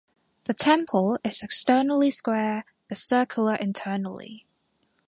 The 0.45 0.55
temple 0.55 1.19
is 1.23 1.43
externally 1.43 2.09
square 2.09 2.65
but 2.89 2.97
circular 2.97 3.53
internally. 3.53 4.47